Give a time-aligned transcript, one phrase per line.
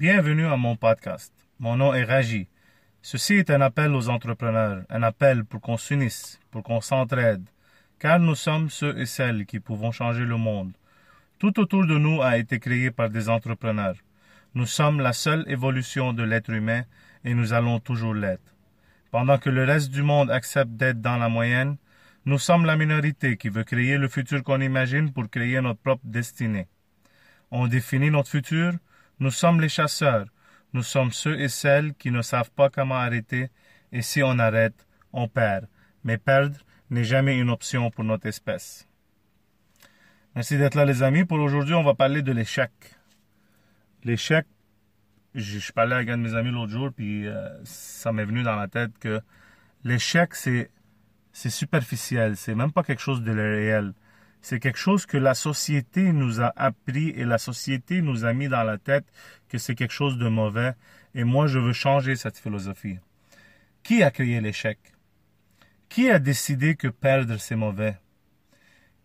[0.00, 1.30] Bienvenue à mon podcast.
[1.58, 2.48] Mon nom est Raji.
[3.02, 7.44] Ceci est un appel aux entrepreneurs, un appel pour qu'on s'unisse, pour qu'on s'entraide,
[7.98, 10.72] car nous sommes ceux et celles qui pouvons changer le monde.
[11.38, 13.96] Tout autour de nous a été créé par des entrepreneurs.
[14.54, 16.84] Nous sommes la seule évolution de l'être humain
[17.22, 18.54] et nous allons toujours l'être.
[19.10, 21.76] Pendant que le reste du monde accepte d'être dans la moyenne,
[22.24, 26.06] nous sommes la minorité qui veut créer le futur qu'on imagine pour créer notre propre
[26.06, 26.68] destinée.
[27.50, 28.72] On définit notre futur,
[29.20, 30.26] nous sommes les chasseurs,
[30.72, 33.50] nous sommes ceux et celles qui ne savent pas comment arrêter,
[33.92, 35.68] et si on arrête, on perd.
[36.04, 36.56] Mais perdre
[36.90, 38.88] n'est jamais une option pour notre espèce.
[40.34, 41.24] Merci d'être là les amis.
[41.24, 42.70] Pour aujourd'hui, on va parler de l'échec.
[44.04, 44.46] L'échec,
[45.34, 48.56] je, parlais avec un de mes amis l'autre jour, puis euh, ça m'est venu dans
[48.56, 49.20] la tête que
[49.84, 50.70] l'échec, c'est,
[51.32, 53.92] c'est superficiel, c'est même pas quelque chose de réel.
[54.42, 58.48] C'est quelque chose que la société nous a appris et la société nous a mis
[58.48, 59.06] dans la tête
[59.48, 60.72] que c'est quelque chose de mauvais.
[61.14, 62.98] Et moi, je veux changer cette philosophie.
[63.82, 64.78] Qui a créé l'échec?
[65.88, 67.96] Qui a décidé que perdre, c'est mauvais?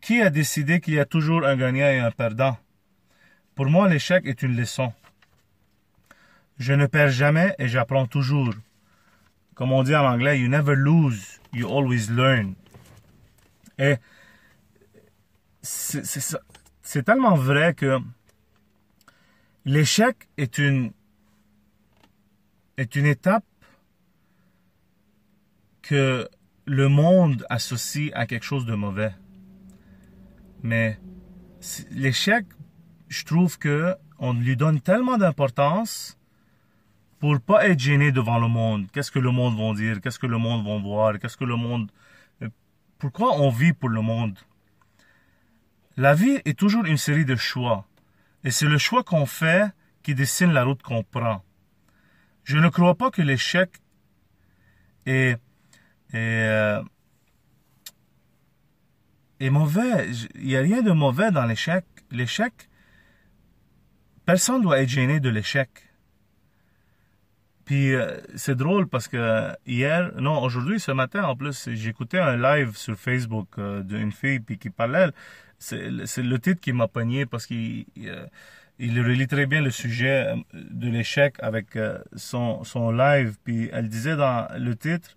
[0.01, 2.57] Qui a décidé qu'il y a toujours un gagnant et un perdant?
[3.55, 4.93] Pour moi, l'échec est une leçon.
[6.59, 8.53] Je ne perds jamais et j'apprends toujours.
[9.55, 12.55] Comme on dit en anglais, you never lose, you always learn.
[13.77, 13.95] Et
[16.81, 18.00] c'est tellement vrai que
[19.66, 20.91] l'échec est une,
[22.78, 23.45] est une étape
[25.81, 26.28] que
[26.66, 29.13] le monde associe à quelque chose de mauvais.
[30.63, 31.00] Mais
[31.91, 32.45] l'échec,
[33.08, 36.17] je trouve que on lui donne tellement d'importance
[37.19, 38.88] pour pas être gêné devant le monde.
[38.91, 40.02] Qu'est-ce que le monde va dire?
[40.02, 41.19] Qu'est-ce que le monde va voir?
[41.19, 41.91] Qu'est-ce que le monde...
[42.97, 44.38] Pourquoi on vit pour le monde?
[45.97, 47.88] La vie est toujours une série de choix.
[48.43, 49.71] Et c'est le choix qu'on fait
[50.03, 51.43] qui dessine la route qu'on prend.
[52.43, 53.71] Je ne crois pas que l'échec
[55.05, 55.39] est,
[56.13, 56.83] est, euh,
[59.39, 60.11] est mauvais.
[60.35, 61.85] Il n'y a rien de mauvais dans l'échec.
[62.12, 62.53] L'échec,
[64.25, 65.69] personne ne doit être gêné de l'échec.
[67.65, 72.37] Puis euh, c'est drôle parce que hier, non, aujourd'hui, ce matin en plus, j'écoutais un
[72.37, 75.09] live sur Facebook euh, d'une fille puis qui parlait
[75.57, 78.27] c'est le titre qui m'a pogné parce qu'il euh,
[78.77, 81.77] il relie très bien le sujet euh, de l'échec avec
[82.15, 83.37] son, son live.
[83.43, 85.15] Puis elle disait dans le titre,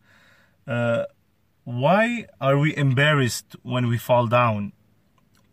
[1.67, 4.71] Why are we embarrassed when we fall down?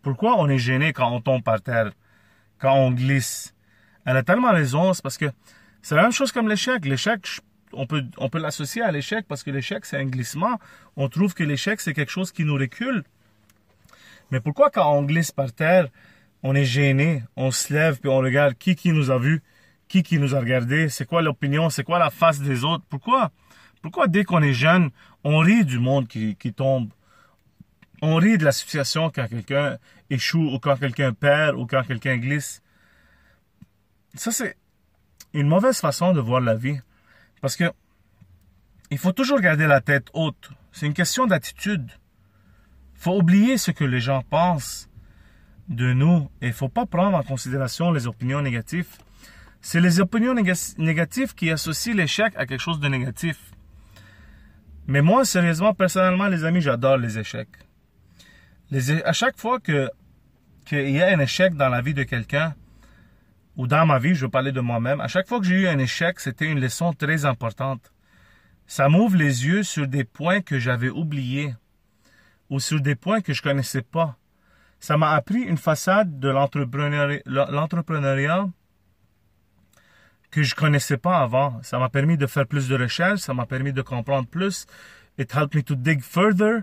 [0.02, 1.90] Pourquoi on est gêné quand on tombe par terre,
[2.58, 3.54] quand on glisse?
[4.06, 5.26] Elle a tellement raison, c'est parce que
[5.86, 6.84] c'est la même chose comme l'échec.
[6.84, 7.24] L'échec,
[7.72, 10.58] on peut, on peut l'associer à l'échec parce que l'échec, c'est un glissement.
[10.96, 13.04] On trouve que l'échec, c'est quelque chose qui nous recule.
[14.32, 15.86] Mais pourquoi quand on glisse par terre,
[16.42, 19.44] on est gêné, on se lève puis on regarde qui qui nous a vu,
[19.86, 22.84] qui qui nous a regardé, c'est quoi l'opinion, c'est quoi la face des autres?
[22.88, 23.30] Pourquoi?
[23.80, 24.90] Pourquoi dès qu'on est jeune,
[25.22, 26.90] on rit du monde qui, qui tombe?
[28.02, 29.78] On rit de la situation quand quelqu'un
[30.10, 32.60] échoue ou quand quelqu'un perd ou quand quelqu'un glisse.
[34.14, 34.56] Ça c'est
[35.40, 36.78] une mauvaise façon de voir la vie
[37.40, 37.70] parce que
[38.90, 40.50] il faut toujours garder la tête haute.
[40.72, 41.90] C'est une question d'attitude
[42.96, 44.88] faut oublier ce que les gens pensent
[45.68, 48.88] de nous et il faut pas prendre en considération les opinions négatives.
[49.60, 53.38] C'est les opinions négatives qui associent l'échec à quelque chose de négatif.
[54.86, 57.56] Mais moi, sérieusement, personnellement, les amis, j'adore les échecs.
[58.70, 59.90] Les, à chaque fois que
[60.64, 62.54] qu'il y a un échec dans la vie de quelqu'un,
[63.56, 65.66] ou dans ma vie, je veux parler de moi-même, à chaque fois que j'ai eu
[65.66, 67.92] un échec, c'était une leçon très importante.
[68.66, 71.54] Ça m'ouvre les yeux sur des points que j'avais oubliés
[72.50, 74.16] ou sur des points que je connaissais pas.
[74.78, 78.48] Ça m'a appris une façade de l'entrepreneuriat
[80.30, 81.60] que je connaissais pas avant.
[81.62, 84.66] Ça m'a permis de faire plus de recherches, ça m'a permis de comprendre plus.
[85.18, 86.60] It helped me to dig further,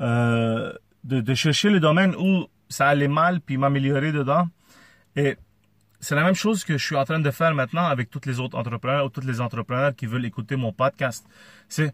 [0.00, 0.72] euh,
[1.04, 4.48] de, chercher le domaine où ça allait mal puis m'améliorer dedans.
[5.14, 5.36] Et
[6.04, 8.38] c'est la même chose que je suis en train de faire maintenant avec tous les
[8.38, 11.26] autres entrepreneurs ou tous les entrepreneurs qui veulent écouter mon podcast.
[11.68, 11.92] C'est,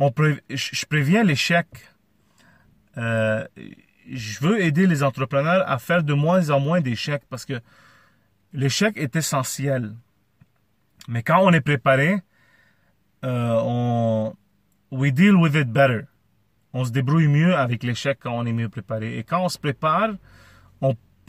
[0.00, 1.66] je préviens l'échec
[2.98, 3.46] euh,
[4.10, 7.60] je veux aider les entrepreneurs à faire de moins en moins d'échecs parce que
[8.52, 9.94] l'échec est essentiel.
[11.08, 12.22] Mais quand on est préparé,
[13.24, 14.34] euh, on
[14.90, 16.02] we deal with it better.
[16.72, 19.18] On se débrouille mieux avec l'échec quand on est mieux préparé.
[19.18, 20.10] Et quand on se prépare,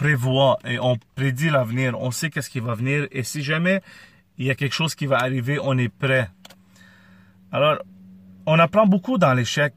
[0.04, 2.00] prévoit et on prédit l'avenir.
[2.00, 3.08] On sait qu'est-ce qui va venir.
[3.12, 3.82] Et si jamais
[4.38, 6.30] il y a quelque chose qui va arriver, on est prêt.
[7.52, 7.78] Alors,
[8.46, 9.74] on apprend beaucoup dans l'échec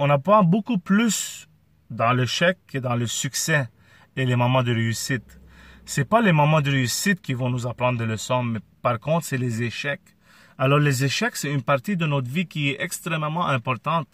[0.00, 1.48] on apprend beaucoup plus
[1.90, 3.68] dans l'échec que dans le succès
[4.16, 5.40] et les moments de réussite.
[5.84, 9.26] C'est pas les moments de réussite qui vont nous apprendre des leçons, mais par contre,
[9.26, 10.14] c'est les échecs.
[10.56, 14.08] Alors, les échecs, c'est une partie de notre vie qui est extrêmement importante.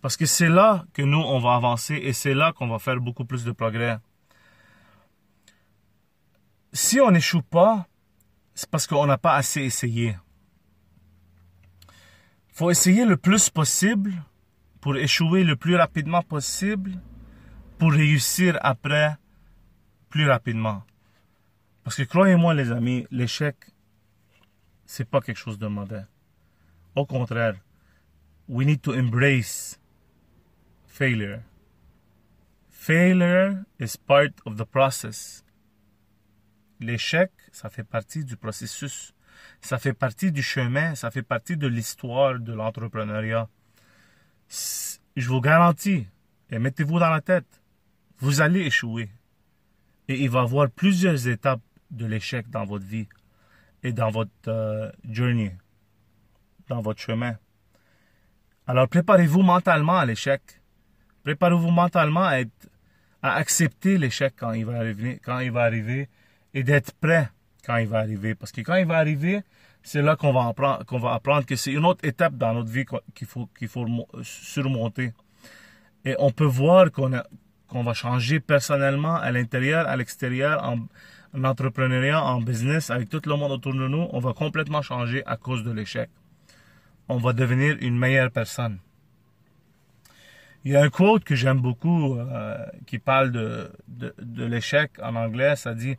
[0.00, 3.00] Parce que c'est là que nous, on va avancer et c'est là qu'on va faire
[3.00, 3.98] beaucoup plus de progrès.
[6.76, 7.86] Si on n'échoue pas,
[8.52, 10.18] c'est parce qu'on n'a pas assez essayé.
[12.48, 14.12] Il faut essayer le plus possible
[14.80, 17.00] pour échouer le plus rapidement possible
[17.78, 19.16] pour réussir après
[20.10, 20.82] plus rapidement.
[21.84, 23.54] Parce que croyez-moi les amis, l'échec,
[24.84, 26.02] c'est pas quelque chose de mauvais.
[26.96, 27.54] Au contraire,
[28.48, 29.78] we need to embrace
[30.88, 31.38] failure.
[32.68, 35.43] Failure is part of the process.
[36.80, 39.14] L'échec, ça fait partie du processus.
[39.60, 43.48] Ça fait partie du chemin, ça fait partie de l'histoire de l'entrepreneuriat.
[45.16, 46.06] Je vous garantis,
[46.50, 47.62] et mettez-vous dans la tête,
[48.18, 49.10] vous allez échouer.
[50.08, 53.08] Et il va y avoir plusieurs étapes de l'échec dans votre vie
[53.82, 55.56] et dans votre euh, journey,
[56.68, 57.36] dans votre chemin.
[58.66, 60.42] Alors préparez-vous mentalement à l'échec.
[61.22, 62.42] Préparez-vous mentalement à,
[63.22, 64.84] accepter l'échec quand il va
[65.22, 66.08] quand il va arriver
[66.54, 67.28] et d'être prêt
[67.66, 68.34] quand il va arriver.
[68.34, 69.42] Parce que quand il va arriver,
[69.82, 72.86] c'est là qu'on va apprendre, va apprendre que c'est une autre étape dans notre vie
[73.14, 73.86] qu'il faut, qu'il faut
[74.22, 75.12] surmonter.
[76.04, 77.12] Et on peut voir qu'on
[77.66, 80.78] qu'on va changer personnellement à l'intérieur, à l'extérieur, en,
[81.36, 84.06] en entrepreneuriat, en business, avec tout le monde autour de nous.
[84.12, 86.08] On va complètement changer à cause de l'échec.
[87.08, 88.78] On va devenir une meilleure personne.
[90.64, 95.16] Il y a un quote que j'aime beaucoup euh, qui parle de, de l'échec en
[95.16, 95.56] anglais.
[95.56, 95.96] Ça dit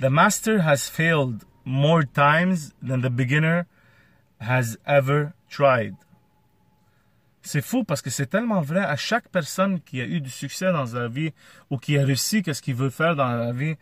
[0.00, 3.66] The master has failed more times than the beginner
[4.40, 5.94] has ever tried.
[7.42, 10.72] C'est fou parce que c'est tellement vrai à chaque personne qui a eu du succès
[10.72, 11.32] dans sa vie
[11.68, 13.76] ou qui a réussi qu'est-ce qu'il veut faire dans la vie,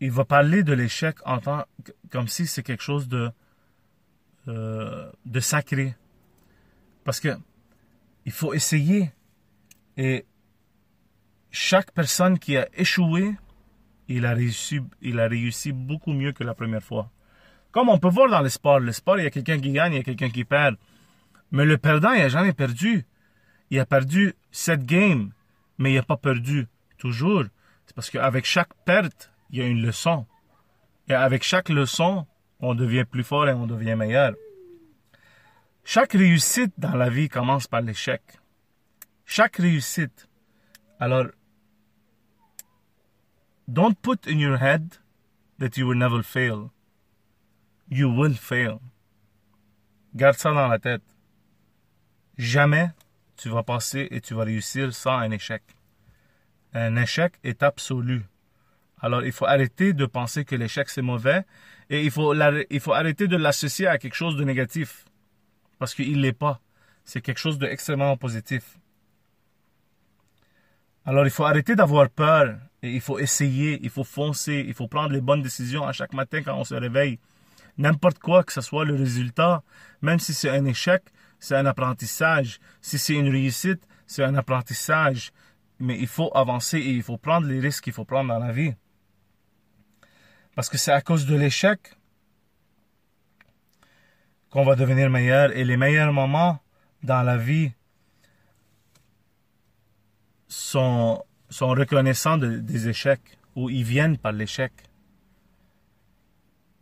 [0.00, 1.64] il va parler de l'échec en tant
[2.10, 3.30] comme si c'est quelque chose de
[4.46, 5.96] euh, de sacré.
[7.04, 7.36] Parce que
[8.26, 9.10] il faut essayer
[9.96, 10.24] et
[11.50, 13.34] chaque personne qui a échoué
[14.08, 17.10] il a réussi, il a réussi beaucoup mieux que la première fois.
[17.72, 19.94] Comme on peut voir dans le sport, le sport, il y a quelqu'un qui gagne,
[19.94, 20.76] il y a quelqu'un qui perd.
[21.50, 23.04] Mais le perdant, il n'a jamais perdu.
[23.70, 25.32] Il a perdu cette game,
[25.78, 26.66] mais il n'a pas perdu
[26.98, 27.44] toujours.
[27.86, 30.26] C'est parce qu'avec chaque perte, il y a une leçon.
[31.08, 32.26] Et avec chaque leçon,
[32.60, 34.34] on devient plus fort et on devient meilleur.
[35.84, 38.22] Chaque réussite dans la vie commence par l'échec.
[39.26, 40.28] Chaque réussite.
[40.98, 41.26] Alors,
[43.66, 44.98] Don't put in your head
[45.58, 46.70] that you will never fail.
[47.88, 48.80] You will fail.
[50.14, 51.02] Garde ça dans la tête.
[52.36, 52.90] Jamais
[53.36, 55.62] tu vas passer et tu vas réussir sans un échec.
[56.72, 58.22] Un échec est absolu.
[59.00, 61.44] Alors il faut arrêter de penser que l'échec c'est mauvais
[61.90, 65.04] et il faut, il faut arrêter de l'associer à quelque chose de négatif.
[65.78, 66.60] Parce qu'il ne l'est pas.
[67.04, 68.78] C'est quelque chose d'extrêmement positif.
[71.04, 75.10] Alors il faut arrêter d'avoir peur il faut essayer, il faut foncer, il faut prendre
[75.10, 77.18] les bonnes décisions à chaque matin quand on se réveille.
[77.78, 79.62] N'importe quoi que ce soit le résultat,
[80.02, 81.02] même si c'est un échec,
[81.38, 82.60] c'est un apprentissage.
[82.80, 85.32] Si c'est une réussite, c'est un apprentissage.
[85.80, 88.52] Mais il faut avancer et il faut prendre les risques qu'il faut prendre dans la
[88.52, 88.74] vie.
[90.54, 91.96] Parce que c'est à cause de l'échec
[94.50, 95.50] qu'on va devenir meilleur.
[95.56, 96.60] Et les meilleurs moments
[97.02, 97.72] dans la vie
[100.46, 104.72] sont sont reconnaissants des échecs ou ils viennent par l'échec.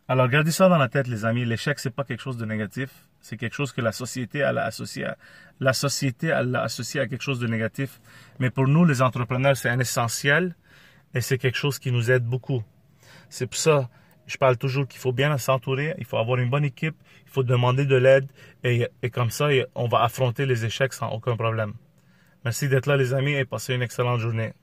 [0.07, 1.45] Alors gardez ça dans la tête, les amis.
[1.45, 2.89] L'échec, c'est pas quelque chose de négatif.
[3.21, 5.15] C'est quelque chose que la société a associé à,
[5.59, 8.01] l'a associé à quelque chose de négatif.
[8.39, 10.55] Mais pour nous, les entrepreneurs, c'est un essentiel
[11.13, 12.63] et c'est quelque chose qui nous aide beaucoup.
[13.29, 13.89] C'est pour ça,
[14.25, 16.95] je parle toujours qu'il faut bien s'entourer, il faut avoir une bonne équipe,
[17.27, 18.27] il faut demander de l'aide
[18.63, 21.73] et, et comme ça, on va affronter les échecs sans aucun problème.
[22.43, 24.53] Merci d'être là, les amis, et passez une excellente journée.